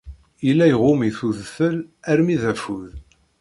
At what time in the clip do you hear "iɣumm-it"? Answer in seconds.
0.69-1.19